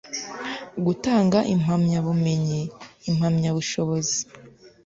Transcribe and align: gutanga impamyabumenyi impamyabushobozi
gutanga 0.85 1.39
impamyabumenyi 1.53 2.61
impamyabushobozi 3.09 4.19